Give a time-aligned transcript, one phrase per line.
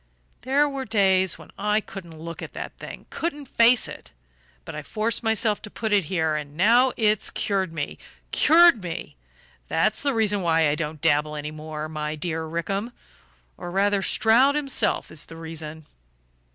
[0.41, 4.11] "There were days when I couldn't look at that thing couldn't face it.
[4.65, 7.99] But I forced myself to put it here; and now it's cured me
[8.31, 9.15] cured me.
[9.67, 12.93] That's the reason why I don't dabble any more, my dear Rickham;
[13.57, 15.85] or rather Stroud himself is the reason."